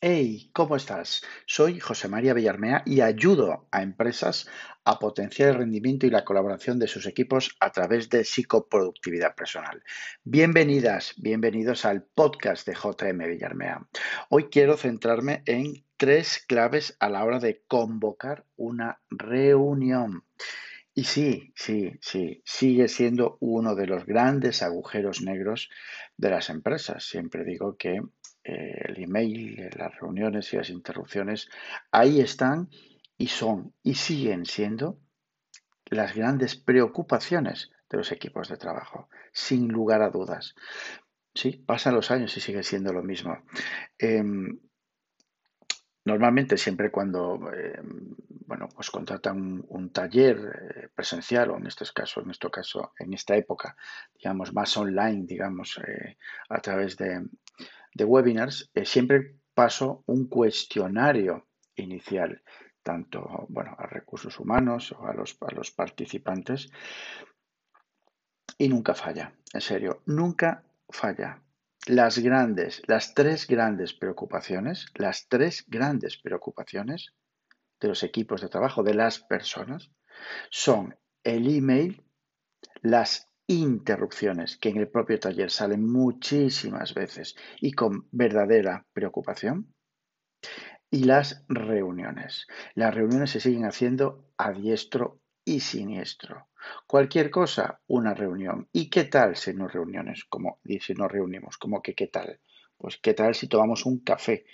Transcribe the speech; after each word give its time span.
Hey, 0.00 0.52
¿cómo 0.52 0.76
estás? 0.76 1.22
Soy 1.44 1.80
José 1.80 2.06
María 2.06 2.32
Villarmea 2.32 2.84
y 2.86 3.00
ayudo 3.00 3.66
a 3.72 3.82
empresas 3.82 4.48
a 4.84 5.00
potenciar 5.00 5.48
el 5.48 5.56
rendimiento 5.56 6.06
y 6.06 6.10
la 6.10 6.24
colaboración 6.24 6.78
de 6.78 6.86
sus 6.86 7.04
equipos 7.06 7.56
a 7.58 7.72
través 7.72 8.08
de 8.08 8.22
psicoproductividad 8.22 9.34
personal. 9.34 9.82
Bienvenidas, 10.22 11.14
bienvenidos 11.16 11.84
al 11.84 12.04
podcast 12.04 12.64
de 12.64 12.74
JM 12.74 13.26
Villarmea. 13.26 13.88
Hoy 14.28 14.44
quiero 14.44 14.76
centrarme 14.76 15.42
en 15.46 15.84
tres 15.96 16.44
claves 16.46 16.96
a 17.00 17.08
la 17.08 17.24
hora 17.24 17.40
de 17.40 17.64
convocar 17.66 18.44
una 18.54 19.00
reunión. 19.10 20.22
Y 20.98 21.04
sí, 21.04 21.52
sí, 21.54 21.92
sí, 22.00 22.42
sigue 22.44 22.88
siendo 22.88 23.36
uno 23.38 23.76
de 23.76 23.86
los 23.86 24.04
grandes 24.04 24.64
agujeros 24.64 25.22
negros 25.22 25.70
de 26.16 26.28
las 26.28 26.50
empresas. 26.50 27.04
Siempre 27.04 27.44
digo 27.44 27.76
que 27.76 28.02
eh, 28.42 28.82
el 28.84 29.04
email, 29.04 29.70
las 29.76 29.94
reuniones 30.00 30.52
y 30.52 30.56
las 30.56 30.70
interrupciones, 30.70 31.48
ahí 31.92 32.20
están 32.20 32.68
y 33.16 33.28
son 33.28 33.74
y 33.84 33.94
siguen 33.94 34.44
siendo 34.44 34.98
las 35.84 36.16
grandes 36.16 36.56
preocupaciones 36.56 37.70
de 37.88 37.98
los 37.98 38.10
equipos 38.10 38.48
de 38.48 38.56
trabajo, 38.56 39.08
sin 39.32 39.68
lugar 39.68 40.02
a 40.02 40.10
dudas. 40.10 40.56
Sí, 41.32 41.62
pasan 41.64 41.94
los 41.94 42.10
años 42.10 42.36
y 42.36 42.40
sigue 42.40 42.64
siendo 42.64 42.92
lo 42.92 43.04
mismo. 43.04 43.38
Em, 43.98 44.58
normalmente, 46.04 46.56
siempre 46.56 46.90
cuando 46.90 47.52
em, 47.52 48.16
bueno, 48.48 48.66
pues 48.74 48.90
contratan 48.90 49.62
un, 49.68 49.90
taller 49.92 50.36
eh, 50.38 50.88
presencial, 50.94 51.50
o 51.50 51.58
en 51.58 51.66
este 51.66 51.84
caso, 51.94 52.22
en 52.22 52.30
este 52.30 52.50
caso, 52.50 52.94
en 52.98 53.12
esta 53.12 53.36
época, 53.36 53.76
digamos, 54.14 54.54
más 54.54 54.74
online, 54.78 55.26
digamos, 55.26 55.78
eh, 55.86 56.16
a 56.48 56.58
través 56.60 56.96
de, 56.96 57.28
de 57.92 58.04
webinars, 58.04 58.70
eh, 58.72 58.86
siempre 58.86 59.36
paso 59.52 60.02
un 60.06 60.28
cuestionario 60.28 61.46
inicial, 61.76 62.42
tanto 62.82 63.44
bueno, 63.50 63.76
a 63.78 63.86
recursos 63.86 64.40
humanos 64.40 64.92
o 64.92 65.06
a 65.06 65.12
los, 65.12 65.36
a 65.42 65.54
los 65.54 65.70
participantes, 65.70 66.70
y 68.56 68.66
nunca 68.70 68.94
falla, 68.94 69.34
en 69.52 69.60
serio, 69.60 70.02
nunca 70.06 70.64
falla. 70.88 71.42
Las 71.86 72.18
grandes, 72.18 72.82
las 72.86 73.12
tres 73.12 73.46
grandes 73.46 73.92
preocupaciones, 73.92 74.86
las 74.94 75.28
tres 75.28 75.66
grandes 75.68 76.16
preocupaciones 76.16 77.12
de 77.80 77.88
los 77.88 78.02
equipos 78.02 78.40
de 78.40 78.48
trabajo, 78.48 78.82
de 78.82 78.94
las 78.94 79.20
personas, 79.20 79.90
son 80.50 80.96
el 81.24 81.54
email, 81.54 82.02
las 82.82 83.28
interrupciones 83.46 84.56
que 84.56 84.68
en 84.68 84.76
el 84.76 84.88
propio 84.88 85.18
taller 85.18 85.50
salen 85.50 85.90
muchísimas 85.90 86.94
veces 86.94 87.34
y 87.60 87.72
con 87.72 88.08
verdadera 88.12 88.86
preocupación. 88.92 89.74
Y 90.90 91.04
las 91.04 91.44
reuniones. 91.48 92.46
Las 92.74 92.94
reuniones 92.94 93.30
se 93.30 93.40
siguen 93.40 93.64
haciendo 93.64 94.32
a 94.38 94.52
diestro 94.52 95.20
y 95.44 95.60
siniestro. 95.60 96.48
Cualquier 96.86 97.30
cosa, 97.30 97.80
una 97.86 98.14
reunión. 98.14 98.68
¿Y 98.72 98.90
qué 98.90 99.04
tal 99.04 99.36
si 99.36 99.54
no 99.54 99.68
reuniones? 99.68 100.24
Como 100.24 100.60
si 100.80 100.94
nos 100.94 101.10
reunimos, 101.10 101.56
como 101.56 101.82
que 101.82 101.94
qué 101.94 102.06
tal? 102.06 102.40
Pues 102.76 102.98
qué 102.98 103.14
tal 103.14 103.34
si 103.34 103.48
tomamos 103.48 103.86
un 103.86 104.00
café, 104.00 104.44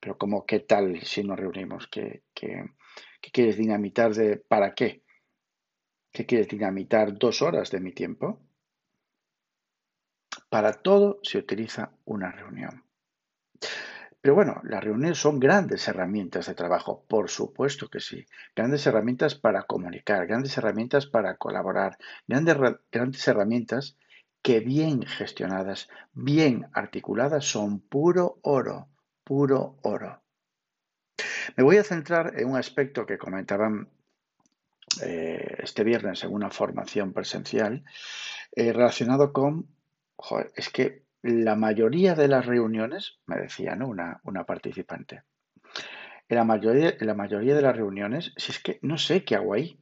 pero 0.00 0.16
como 0.16 0.46
qué 0.46 0.60
tal 0.60 1.00
si 1.02 1.22
nos 1.22 1.38
reunimos, 1.38 1.86
¿Qué, 1.88 2.24
qué, 2.34 2.64
qué 3.20 3.30
quieres 3.30 3.56
dinamitar 3.56 4.14
de 4.14 4.38
para 4.38 4.74
qué? 4.74 5.04
¿Qué 6.12 6.26
quieres 6.26 6.48
dinamitar 6.48 7.16
dos 7.16 7.42
horas 7.42 7.70
de 7.70 7.80
mi 7.80 7.92
tiempo? 7.92 8.40
Para 10.48 10.72
todo 10.72 11.20
se 11.22 11.38
utiliza 11.38 11.92
una 12.04 12.32
reunión. 12.32 12.84
Pero 14.20 14.34
bueno, 14.34 14.60
las 14.64 14.84
reuniones 14.84 15.18
son 15.18 15.40
grandes 15.40 15.88
herramientas 15.88 16.46
de 16.46 16.54
trabajo, 16.54 17.06
por 17.08 17.30
supuesto 17.30 17.88
que 17.88 18.00
sí. 18.00 18.26
Grandes 18.54 18.86
herramientas 18.86 19.34
para 19.34 19.62
comunicar, 19.62 20.26
grandes 20.26 20.58
herramientas 20.58 21.06
para 21.06 21.36
colaborar, 21.36 21.96
grandes, 22.26 22.56
grandes 22.92 23.26
herramientas 23.26 23.96
que 24.42 24.60
bien 24.60 25.02
gestionadas, 25.02 25.88
bien 26.12 26.66
articuladas, 26.74 27.46
son 27.46 27.80
puro 27.80 28.40
oro, 28.42 28.89
puro 29.30 29.78
oro. 29.82 30.24
Me 31.56 31.62
voy 31.62 31.76
a 31.76 31.84
centrar 31.84 32.32
en 32.36 32.48
un 32.48 32.56
aspecto 32.56 33.06
que 33.06 33.16
comentaban 33.16 33.88
eh, 35.04 35.58
este 35.60 35.84
viernes 35.84 36.24
en 36.24 36.32
una 36.32 36.50
formación 36.50 37.12
presencial 37.12 37.84
eh, 38.50 38.72
relacionado 38.72 39.32
con, 39.32 39.68
es 40.56 40.68
que 40.70 41.04
la 41.22 41.54
mayoría 41.54 42.16
de 42.16 42.26
las 42.26 42.44
reuniones, 42.44 43.20
me 43.26 43.36
decía 43.36 43.76
¿no? 43.76 43.86
una, 43.86 44.20
una 44.24 44.42
participante, 44.46 45.22
en 46.28 46.36
la, 46.36 46.42
mayoría, 46.42 46.96
en 46.98 47.06
la 47.06 47.14
mayoría 47.14 47.54
de 47.54 47.62
las 47.62 47.76
reuniones, 47.76 48.32
si 48.36 48.50
es 48.50 48.58
que 48.58 48.80
no 48.82 48.98
sé 48.98 49.22
qué 49.22 49.36
hago 49.36 49.54
ahí, 49.54 49.80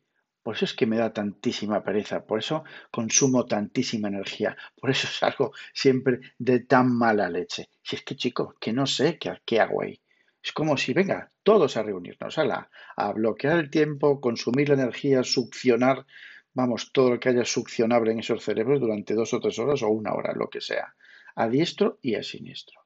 por 0.48 0.56
eso 0.56 0.64
es 0.64 0.72
que 0.72 0.86
me 0.86 0.96
da 0.96 1.12
tantísima 1.12 1.84
pereza, 1.84 2.24
por 2.24 2.38
eso 2.38 2.64
consumo 2.90 3.44
tantísima 3.44 4.08
energía, 4.08 4.56
por 4.80 4.88
eso 4.88 5.06
salgo 5.06 5.52
siempre 5.74 6.20
de 6.38 6.60
tan 6.60 6.90
mala 6.90 7.28
leche. 7.28 7.68
Si 7.82 7.96
es 7.96 8.02
que, 8.02 8.16
chico, 8.16 8.54
que 8.58 8.72
no 8.72 8.86
sé 8.86 9.18
qué, 9.18 9.30
qué 9.44 9.60
hago 9.60 9.82
ahí. 9.82 10.00
Es 10.42 10.52
como 10.52 10.78
si, 10.78 10.94
venga, 10.94 11.30
todos 11.42 11.76
a 11.76 11.82
reunirnos, 11.82 12.38
a, 12.38 12.44
la, 12.44 12.70
a 12.96 13.12
bloquear 13.12 13.58
el 13.58 13.68
tiempo, 13.68 14.22
consumir 14.22 14.70
la 14.70 14.76
energía, 14.76 15.22
succionar, 15.22 16.06
vamos, 16.54 16.92
todo 16.92 17.10
lo 17.10 17.20
que 17.20 17.28
haya 17.28 17.44
succionable 17.44 18.12
en 18.12 18.20
esos 18.20 18.42
cerebros 18.42 18.80
durante 18.80 19.12
dos 19.12 19.34
o 19.34 19.40
tres 19.40 19.58
horas 19.58 19.82
o 19.82 19.88
una 19.88 20.14
hora, 20.14 20.32
lo 20.32 20.48
que 20.48 20.62
sea, 20.62 20.94
a 21.34 21.46
diestro 21.50 21.98
y 22.00 22.14
a 22.14 22.22
siniestro. 22.22 22.80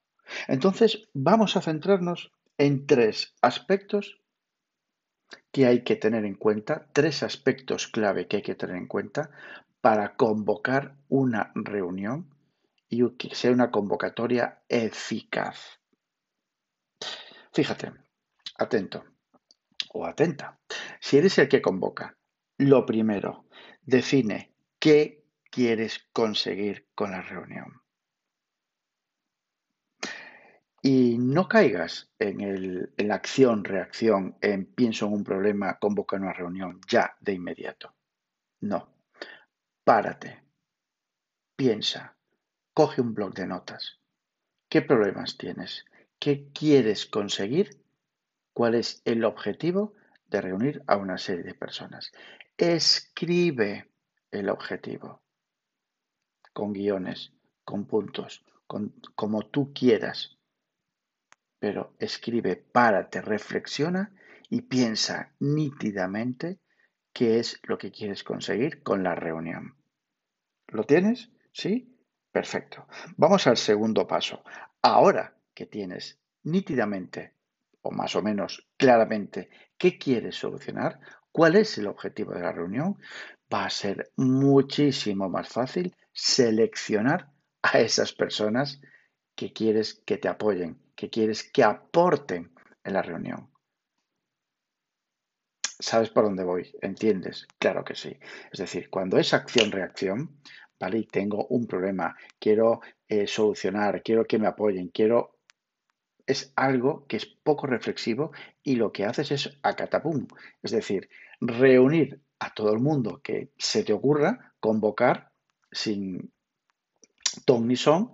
Entonces, 0.48 1.08
vamos 1.14 1.56
a 1.56 1.60
centrarnos 1.60 2.32
en 2.58 2.88
tres 2.88 3.36
aspectos 3.40 4.18
que 5.50 5.66
hay 5.66 5.84
que 5.84 5.96
tener 5.96 6.24
en 6.24 6.34
cuenta, 6.34 6.88
tres 6.92 7.22
aspectos 7.22 7.88
clave 7.88 8.26
que 8.26 8.36
hay 8.36 8.42
que 8.42 8.54
tener 8.54 8.76
en 8.76 8.86
cuenta 8.86 9.30
para 9.80 10.16
convocar 10.16 10.96
una 11.08 11.52
reunión 11.54 12.34
y 12.88 13.08
que 13.16 13.34
sea 13.34 13.52
una 13.52 13.70
convocatoria 13.70 14.62
eficaz. 14.68 15.80
Fíjate, 17.52 17.92
atento 18.56 19.04
o 19.92 20.06
atenta. 20.06 20.58
Si 21.00 21.18
eres 21.18 21.38
el 21.38 21.48
que 21.48 21.62
convoca, 21.62 22.16
lo 22.58 22.86
primero, 22.86 23.46
define 23.82 24.54
qué 24.78 25.24
quieres 25.50 26.08
conseguir 26.12 26.88
con 26.94 27.10
la 27.10 27.22
reunión. 27.22 27.81
Y 30.84 31.16
no 31.16 31.48
caigas 31.48 32.10
en, 32.18 32.90
la 32.96 33.14
acción-reacción, 33.14 34.36
en 34.40 34.66
pienso 34.66 35.06
en 35.06 35.12
un 35.12 35.24
problema, 35.24 35.78
convoca 35.78 36.16
una 36.16 36.32
reunión 36.32 36.80
ya 36.88 37.16
de 37.20 37.34
inmediato. 37.34 37.94
No, 38.62 38.88
párate, 39.84 40.42
piensa, 41.54 42.16
coge 42.74 43.00
un 43.00 43.14
bloc 43.14 43.34
de 43.34 43.46
notas. 43.46 44.00
¿Qué 44.68 44.82
problemas 44.82 45.38
tienes? 45.38 45.84
¿Qué 46.18 46.48
quieres 46.52 47.06
conseguir? 47.06 47.80
¿Cuál 48.52 48.74
es 48.74 49.02
el 49.04 49.24
objetivo 49.24 49.94
de 50.26 50.40
reunir 50.40 50.82
a 50.88 50.96
una 50.96 51.16
serie 51.16 51.44
de 51.44 51.54
personas? 51.54 52.10
Escribe 52.56 53.88
el 54.32 54.48
objetivo 54.48 55.22
con 56.52 56.72
guiones, 56.72 57.32
con 57.64 57.86
puntos, 57.86 58.44
como 59.14 59.46
tú 59.46 59.72
quieras. 59.72 60.38
Pero 61.62 61.94
escribe, 62.00 62.56
párate, 62.56 63.22
reflexiona 63.22 64.12
y 64.50 64.62
piensa 64.62 65.32
nítidamente 65.38 66.58
qué 67.12 67.38
es 67.38 67.60
lo 67.62 67.78
que 67.78 67.92
quieres 67.92 68.24
conseguir 68.24 68.82
con 68.82 69.04
la 69.04 69.14
reunión. 69.14 69.76
¿Lo 70.66 70.82
tienes? 70.82 71.30
¿Sí? 71.52 71.96
Perfecto. 72.32 72.88
Vamos 73.16 73.46
al 73.46 73.56
segundo 73.56 74.08
paso. 74.08 74.42
Ahora 74.82 75.36
que 75.54 75.66
tienes 75.66 76.18
nítidamente 76.42 77.36
o 77.82 77.92
más 77.92 78.16
o 78.16 78.22
menos 78.22 78.68
claramente 78.76 79.48
qué 79.78 79.98
quieres 79.98 80.34
solucionar, 80.34 80.98
cuál 81.30 81.54
es 81.54 81.78
el 81.78 81.86
objetivo 81.86 82.32
de 82.32 82.40
la 82.40 82.50
reunión, 82.50 82.98
va 83.54 83.66
a 83.66 83.70
ser 83.70 84.10
muchísimo 84.16 85.28
más 85.28 85.48
fácil 85.48 85.94
seleccionar 86.12 87.30
a 87.62 87.78
esas 87.78 88.12
personas 88.12 88.80
que 89.36 89.52
quieres 89.52 90.02
que 90.04 90.18
te 90.18 90.26
apoyen, 90.26 90.81
que 91.02 91.10
quieres 91.10 91.42
que 91.42 91.64
aporten 91.64 92.52
en 92.84 92.92
la 92.92 93.02
reunión. 93.02 93.50
¿Sabes 95.80 96.10
por 96.10 96.22
dónde 96.22 96.44
voy? 96.44 96.72
¿Entiendes? 96.80 97.48
Claro 97.58 97.84
que 97.84 97.96
sí. 97.96 98.16
Es 98.52 98.60
decir, 98.60 98.88
cuando 98.88 99.18
es 99.18 99.34
acción-reacción, 99.34 100.38
¿vale? 100.78 100.98
Y 100.98 101.06
tengo 101.06 101.46
un 101.48 101.66
problema, 101.66 102.14
quiero 102.38 102.82
eh, 103.08 103.26
solucionar, 103.26 104.00
quiero 104.04 104.24
que 104.26 104.38
me 104.38 104.46
apoyen, 104.46 104.90
quiero 104.90 105.40
es 106.24 106.52
algo 106.54 107.04
que 107.08 107.16
es 107.16 107.26
poco 107.26 107.66
reflexivo 107.66 108.30
y 108.62 108.76
lo 108.76 108.92
que 108.92 109.04
haces 109.04 109.32
es 109.32 109.58
acatapum, 109.64 110.28
es 110.62 110.70
decir, 110.70 111.10
reunir 111.40 112.20
a 112.38 112.54
todo 112.54 112.72
el 112.72 112.78
mundo 112.78 113.20
que 113.24 113.50
se 113.58 113.82
te 113.82 113.92
ocurra, 113.92 114.54
convocar 114.60 115.32
sin 115.72 116.32
ton 117.44 117.66
ni 117.66 117.74
son 117.74 118.12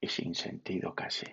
y 0.00 0.06
sin 0.06 0.36
sentido 0.36 0.94
casi. 0.94 1.26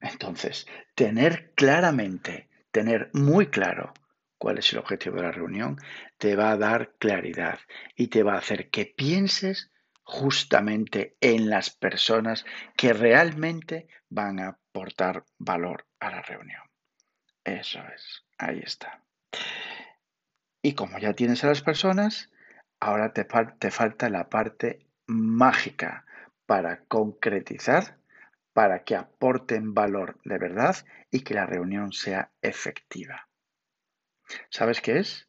Entonces, 0.00 0.66
tener 0.94 1.52
claramente, 1.54 2.48
tener 2.70 3.10
muy 3.12 3.48
claro 3.48 3.92
cuál 4.38 4.58
es 4.58 4.72
el 4.72 4.78
objetivo 4.78 5.16
de 5.16 5.22
la 5.22 5.32
reunión, 5.32 5.78
te 6.16 6.36
va 6.36 6.52
a 6.52 6.56
dar 6.56 6.94
claridad 6.98 7.58
y 7.96 8.08
te 8.08 8.22
va 8.22 8.34
a 8.34 8.38
hacer 8.38 8.70
que 8.70 8.86
pienses 8.86 9.70
justamente 10.04 11.16
en 11.20 11.50
las 11.50 11.70
personas 11.70 12.46
que 12.76 12.92
realmente 12.92 13.88
van 14.08 14.40
a 14.40 14.48
aportar 14.48 15.24
valor 15.38 15.86
a 16.00 16.10
la 16.10 16.22
reunión. 16.22 16.62
Eso 17.44 17.80
es, 17.94 18.24
ahí 18.38 18.60
está. 18.64 19.02
Y 20.62 20.74
como 20.74 20.98
ya 20.98 21.12
tienes 21.12 21.44
a 21.44 21.48
las 21.48 21.62
personas, 21.62 22.30
ahora 22.80 23.12
te, 23.12 23.24
falta 23.70 24.08
la 24.08 24.28
parte 24.28 24.86
mágica 25.06 26.04
para 26.46 26.84
concretizar, 26.84 27.97
para 28.58 28.82
que 28.82 28.96
aporten 28.96 29.72
valor 29.72 30.18
de 30.24 30.36
verdad 30.36 30.74
y 31.12 31.20
que 31.20 31.32
la 31.32 31.46
reunión 31.46 31.92
sea 31.92 32.32
efectiva. 32.42 33.28
¿Sabes 34.50 34.80
qué 34.80 34.98
es? 34.98 35.28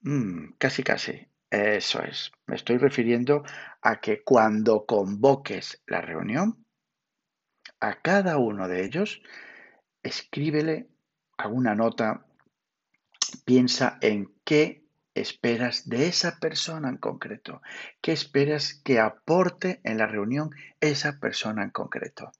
Mm, 0.00 0.52
casi, 0.56 0.82
casi. 0.82 1.28
Eso 1.50 2.02
es. 2.02 2.32
Me 2.46 2.56
estoy 2.56 2.78
refiriendo 2.78 3.44
a 3.82 4.00
que 4.00 4.24
cuando 4.24 4.86
convoques 4.86 5.82
la 5.86 6.00
reunión, 6.00 6.64
a 7.78 8.00
cada 8.00 8.38
uno 8.38 8.68
de 8.68 8.86
ellos, 8.86 9.20
escríbele 10.02 10.88
alguna 11.36 11.74
nota, 11.74 12.24
piensa 13.44 13.98
en 14.00 14.34
qué 14.44 14.82
esperas 15.12 15.90
de 15.90 16.06
esa 16.06 16.38
persona 16.38 16.88
en 16.88 16.96
concreto, 16.96 17.60
qué 18.00 18.12
esperas 18.12 18.80
que 18.82 18.98
aporte 18.98 19.82
en 19.84 19.98
la 19.98 20.06
reunión 20.06 20.52
esa 20.80 21.20
persona 21.20 21.62
en 21.62 21.70
concreto. 21.70 22.32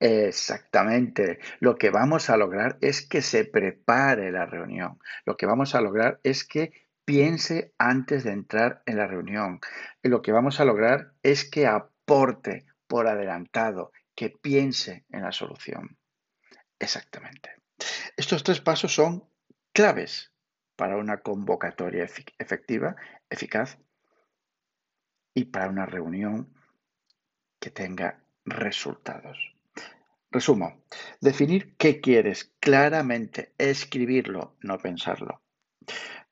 Exactamente. 0.00 1.38
Lo 1.60 1.76
que 1.76 1.90
vamos 1.90 2.28
a 2.28 2.36
lograr 2.36 2.76
es 2.80 3.06
que 3.06 3.22
se 3.22 3.44
prepare 3.44 4.30
la 4.30 4.44
reunión. 4.44 4.98
Lo 5.24 5.36
que 5.36 5.46
vamos 5.46 5.74
a 5.74 5.80
lograr 5.80 6.20
es 6.22 6.44
que 6.44 6.72
piense 7.04 7.72
antes 7.78 8.24
de 8.24 8.32
entrar 8.32 8.82
en 8.86 8.96
la 8.98 9.06
reunión. 9.06 9.60
Y 10.02 10.08
lo 10.08 10.22
que 10.22 10.32
vamos 10.32 10.60
a 10.60 10.64
lograr 10.64 11.12
es 11.22 11.48
que 11.48 11.66
aporte 11.66 12.66
por 12.86 13.06
adelantado, 13.06 13.92
que 14.14 14.30
piense 14.30 15.04
en 15.10 15.22
la 15.22 15.32
solución. 15.32 15.96
Exactamente. 16.78 17.50
Estos 18.16 18.44
tres 18.44 18.60
pasos 18.60 18.94
son 18.94 19.24
claves 19.72 20.32
para 20.76 20.96
una 20.96 21.18
convocatoria 21.18 22.04
efectiva, 22.38 22.96
eficaz 23.30 23.78
y 25.34 25.46
para 25.46 25.68
una 25.68 25.86
reunión 25.86 26.52
que 27.58 27.70
tenga 27.70 28.23
resultados. 28.44 29.54
Resumo, 30.30 30.82
definir 31.20 31.76
qué 31.76 32.00
quieres 32.00 32.52
claramente, 32.60 33.52
escribirlo, 33.56 34.56
no 34.60 34.78
pensarlo. 34.78 35.42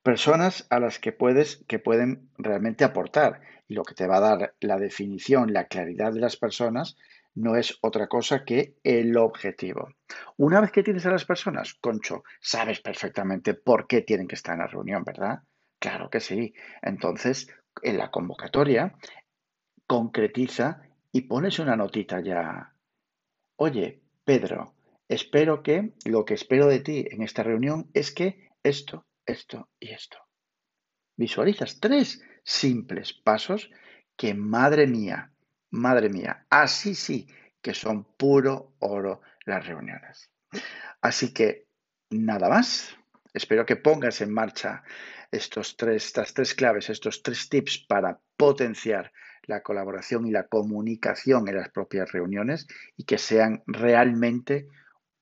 Personas 0.02 0.66
a 0.70 0.80
las 0.80 0.98
que 0.98 1.12
puedes, 1.12 1.64
que 1.68 1.78
pueden 1.78 2.28
realmente 2.36 2.84
aportar. 2.84 3.40
Y 3.68 3.74
lo 3.74 3.84
que 3.84 3.94
te 3.94 4.08
va 4.08 4.16
a 4.16 4.36
dar 4.36 4.54
la 4.60 4.78
definición, 4.78 5.52
la 5.52 5.66
claridad 5.66 6.12
de 6.12 6.20
las 6.20 6.36
personas, 6.36 6.96
no 7.34 7.56
es 7.56 7.78
otra 7.80 8.08
cosa 8.08 8.44
que 8.44 8.74
el 8.82 9.16
objetivo. 9.16 9.88
Una 10.36 10.60
vez 10.60 10.72
que 10.72 10.82
tienes 10.82 11.06
a 11.06 11.10
las 11.10 11.24
personas, 11.24 11.74
Concho, 11.74 12.24
sabes 12.40 12.80
perfectamente 12.80 13.54
por 13.54 13.86
qué 13.86 14.02
tienen 14.02 14.26
que 14.26 14.34
estar 14.34 14.54
en 14.54 14.60
la 14.60 14.66
reunión, 14.66 15.04
¿verdad? 15.04 15.42
Claro 15.78 16.10
que 16.10 16.20
sí. 16.20 16.54
Entonces, 16.82 17.48
en 17.82 17.98
la 17.98 18.10
convocatoria, 18.10 18.94
concretiza 19.86 20.82
y 21.12 21.22
pones 21.22 21.58
una 21.58 21.76
notita 21.76 22.20
ya 22.20 22.74
Oye, 23.56 24.02
Pedro, 24.24 24.74
espero 25.08 25.62
que 25.62 25.92
lo 26.04 26.24
que 26.24 26.34
espero 26.34 26.66
de 26.66 26.80
ti 26.80 27.06
en 27.08 27.22
esta 27.22 27.42
reunión 27.42 27.90
es 27.94 28.10
que 28.10 28.48
esto, 28.62 29.06
esto 29.24 29.68
y 29.78 29.90
esto. 29.90 30.18
Visualizas 31.16 31.78
tres 31.78 32.22
simples 32.42 33.12
pasos 33.12 33.70
que, 34.16 34.34
madre 34.34 34.86
mía, 34.86 35.32
madre 35.70 36.08
mía, 36.08 36.46
así 36.50 36.94
sí 36.94 37.28
que 37.60 37.74
son 37.74 38.04
puro 38.04 38.74
oro 38.80 39.20
las 39.44 39.64
reuniones. 39.66 40.30
Así 41.00 41.32
que 41.32 41.68
nada 42.10 42.48
más. 42.48 42.96
Espero 43.34 43.64
que 43.64 43.76
pongas 43.76 44.20
en 44.20 44.32
marcha 44.32 44.82
estos 45.30 45.76
tres, 45.76 46.06
estas 46.06 46.34
tres 46.34 46.54
claves, 46.54 46.90
estos 46.90 47.22
tres 47.22 47.48
tips 47.48 47.78
para 47.86 48.20
potenciar 48.36 49.12
la 49.44 49.62
colaboración 49.62 50.26
y 50.26 50.30
la 50.30 50.48
comunicación 50.48 51.48
en 51.48 51.56
las 51.56 51.70
propias 51.70 52.12
reuniones 52.12 52.66
y 52.96 53.04
que 53.04 53.18
sean 53.18 53.62
realmente 53.66 54.68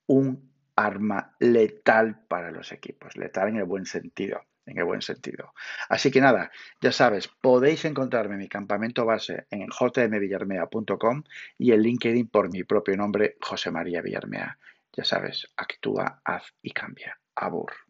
un 0.07 0.51
arma 0.77 1.37
letal 1.39 2.21
para 2.29 2.51
los 2.51 2.73
equipos, 2.73 3.17
letal 3.17 3.49
en 3.49 3.57
el 3.57 3.65
buen 3.65 3.87
sentido, 3.87 4.41
en 4.67 4.79
el 4.79 4.85
buen 4.85 5.03
sentido. 5.03 5.53
Así 5.89 6.11
que 6.11 6.21
nada, 6.21 6.51
ya 6.81 6.93
sabes, 6.93 7.29
podéis 7.29 7.85
encontrarme 7.85 8.35
en 8.35 8.41
mi 8.41 8.49
campamento 8.49 9.05
base 9.05 9.47
en 9.51 9.69
jmvillarmea.com 9.69 11.23
y 11.59 11.73
en 11.73 11.83
LinkedIn 11.83 12.29
por 12.29 12.51
mi 12.51 12.65
propio 12.65 12.97
nombre, 12.97 13.37
José 13.41 13.71
María 13.71 14.03
Villarmea. 14.03 14.59
Ya 14.93 15.05
sabes, 15.05 15.47
actúa, 15.57 16.21
haz 16.25 16.55
y 16.63 16.73
cambia. 16.73 17.19
Abur. 17.37 17.90